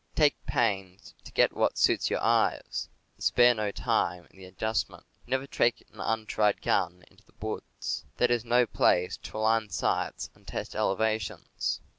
Take 0.15 0.43
pains 0.47 1.13
to 1.25 1.31
get 1.31 1.53
what 1.55 1.77
suits 1.77 2.09
your 2.09 2.21
eyes, 2.23 2.89
and 3.13 3.23
spare 3.23 3.53
no 3.53 3.69
time 3.71 4.25
in 4.31 4.37
the 4.39 4.45
adjustment. 4.45 5.05
Never 5.27 5.45
take 5.45 5.85
an 5.93 5.99
untried 5.99 6.59
gun 6.59 7.03
into 7.11 7.23
the 7.23 7.35
woods. 7.39 8.03
That 8.17 8.31
is 8.31 8.43
no 8.43 8.65
place 8.65 9.17
to 9.17 9.37
align 9.37 9.69
sights 9.69 10.31
and 10.33 10.47
test 10.47 10.75
ele 10.75 10.95
vations. 10.97 11.81